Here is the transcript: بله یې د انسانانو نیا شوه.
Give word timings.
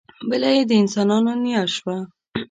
بله 0.29 0.49
یې 0.55 0.63
د 0.69 0.71
انسانانو 0.81 1.31
نیا 1.43 1.63
شوه. 1.75 1.97